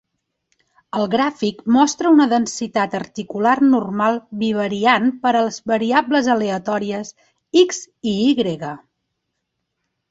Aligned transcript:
El 0.99 1.03
gràfic 1.15 1.59
mostra 1.75 2.13
una 2.13 2.27
densitat 2.31 2.95
articular 3.01 3.53
normal 3.75 4.17
bivariant 4.41 5.07
per 5.27 5.35
a 5.35 5.45
les 5.49 5.61
variables 5.75 6.33
aleatòries 6.39 7.15
"X" 7.67 7.85
i 7.87 8.19
"Y". 8.29 8.53